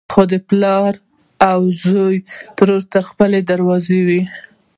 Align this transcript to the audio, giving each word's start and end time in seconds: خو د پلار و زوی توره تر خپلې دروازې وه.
خو 0.13 0.21
د 0.31 0.33
پلار 0.49 0.93
و 1.61 1.65
زوی 1.83 2.15
توره 2.55 2.77
تر 2.93 3.03
خپلې 3.11 3.39
دروازې 3.51 3.99
وه. 4.07 4.21